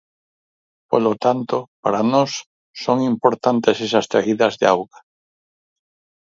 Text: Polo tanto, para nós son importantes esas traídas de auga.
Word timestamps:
Polo 0.89 1.13
tanto, 1.25 1.57
para 1.83 2.01
nós 2.13 2.31
son 2.83 2.97
importantes 3.11 3.75
esas 3.87 4.07
traídas 4.11 4.53
de 4.59 4.65
auga. 4.73 4.99